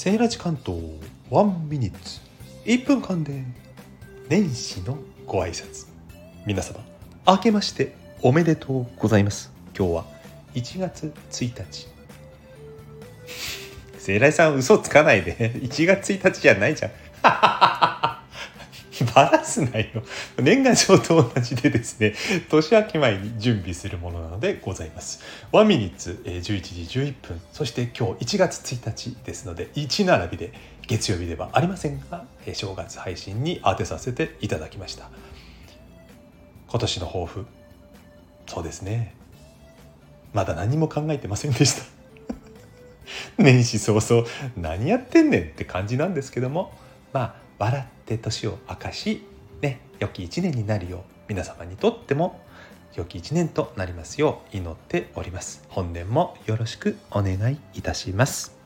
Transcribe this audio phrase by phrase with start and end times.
[0.00, 0.80] セイラジ関東
[1.28, 2.20] ワンミニッツ。
[2.66, 3.42] 1分間で
[4.28, 4.96] 年始の
[5.26, 5.88] ご挨拶。
[6.46, 6.78] 皆様
[7.26, 9.50] 明けましておめでとうございます。
[9.76, 10.04] 今日は
[10.54, 11.88] 1月1日。
[13.98, 15.34] セイラジさん嘘つかないで。
[15.66, 16.92] 1月1日じゃないじゃん。
[19.14, 20.02] バラすなよ。
[20.38, 22.14] 年賀状と同じでですね、
[22.48, 25.20] 年明け前に準備するものなのでございます。
[25.52, 30.52] ワンミニッツ11時11分、そして今日1月1日ですので、1並びで
[30.86, 35.10] 月曜日ではありませんが、正月配信に当てさせていただきました。
[36.68, 37.46] 今年の抱負、
[38.46, 39.14] そうですね。
[40.32, 41.82] まだ何も考えてませんでした。
[43.38, 46.72] 年始早々何やってんねんって感じなんですけども、
[47.12, 49.24] まあ、笑って年を明かし、
[49.60, 52.40] ね、良き一年になるよう皆様にとっても
[52.94, 55.64] 良き一年となりますよう祈っております。
[55.68, 58.57] 本年もよろしくお願いいたします。